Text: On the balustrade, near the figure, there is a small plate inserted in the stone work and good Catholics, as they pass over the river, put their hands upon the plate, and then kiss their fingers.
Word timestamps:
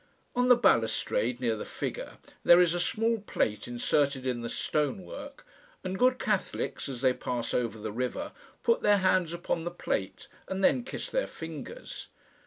On 0.35 0.47
the 0.47 0.55
balustrade, 0.55 1.39
near 1.39 1.55
the 1.55 1.63
figure, 1.63 2.13
there 2.43 2.59
is 2.59 2.73
a 2.73 2.79
small 2.79 3.19
plate 3.19 3.67
inserted 3.67 4.25
in 4.25 4.41
the 4.41 4.49
stone 4.49 5.03
work 5.05 5.45
and 5.83 5.99
good 5.99 6.17
Catholics, 6.17 6.89
as 6.89 7.01
they 7.01 7.13
pass 7.13 7.53
over 7.53 7.77
the 7.77 7.91
river, 7.91 8.31
put 8.63 8.81
their 8.81 8.97
hands 8.97 9.31
upon 9.31 9.63
the 9.63 9.69
plate, 9.69 10.27
and 10.47 10.63
then 10.63 10.83
kiss 10.83 11.11
their 11.11 11.27
fingers. 11.27 12.07